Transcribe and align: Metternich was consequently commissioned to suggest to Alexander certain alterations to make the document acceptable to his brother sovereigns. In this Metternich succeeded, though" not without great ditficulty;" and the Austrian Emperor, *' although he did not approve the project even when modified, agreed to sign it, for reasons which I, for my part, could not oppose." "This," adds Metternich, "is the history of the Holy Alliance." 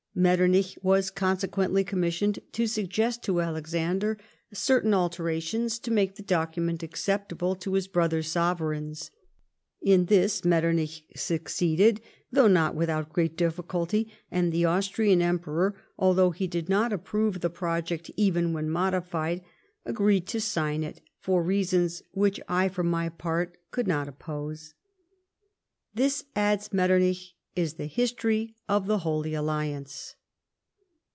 Metternich 0.13 0.77
was 0.81 1.09
consequently 1.09 1.85
commissioned 1.85 2.39
to 2.51 2.67
suggest 2.67 3.23
to 3.23 3.39
Alexander 3.39 4.17
certain 4.51 4.93
alterations 4.93 5.79
to 5.79 5.89
make 5.89 6.15
the 6.15 6.21
document 6.21 6.83
acceptable 6.83 7.55
to 7.55 7.75
his 7.75 7.87
brother 7.87 8.21
sovereigns. 8.21 9.09
In 9.81 10.07
this 10.07 10.43
Metternich 10.43 11.05
succeeded, 11.15 12.01
though" 12.29 12.47
not 12.49 12.75
without 12.75 13.13
great 13.13 13.37
ditficulty;" 13.37 14.11
and 14.29 14.51
the 14.51 14.65
Austrian 14.65 15.21
Emperor, 15.21 15.75
*' 15.87 15.97
although 15.97 16.31
he 16.31 16.45
did 16.45 16.67
not 16.67 16.91
approve 16.91 17.39
the 17.39 17.49
project 17.49 18.11
even 18.17 18.51
when 18.51 18.69
modified, 18.69 19.41
agreed 19.85 20.27
to 20.27 20.41
sign 20.41 20.83
it, 20.83 20.99
for 21.21 21.41
reasons 21.41 22.03
which 22.11 22.37
I, 22.49 22.67
for 22.67 22.83
my 22.83 23.07
part, 23.07 23.55
could 23.71 23.87
not 23.87 24.09
oppose." 24.09 24.73
"This," 25.93 26.25
adds 26.35 26.73
Metternich, 26.73 27.33
"is 27.53 27.73
the 27.73 27.85
history 27.85 28.55
of 28.69 28.87
the 28.87 28.99
Holy 28.99 29.33
Alliance." 29.33 30.15